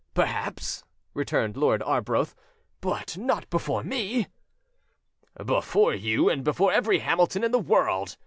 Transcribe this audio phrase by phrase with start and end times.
[0.15, 2.33] "Perhaps," returned Lord Arbroath,
[2.81, 4.25] "but not before me!"
[5.45, 8.17] "Before you and before every Hamilton in the world!"